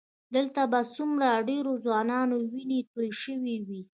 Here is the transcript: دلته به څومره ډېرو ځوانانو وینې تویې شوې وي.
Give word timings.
دلته 0.35 0.61
به 0.71 0.79
څومره 0.95 1.29
ډېرو 1.49 1.71
ځوانانو 1.83 2.35
وینې 2.51 2.79
تویې 2.91 3.13
شوې 3.21 3.57
وي. 3.67 3.81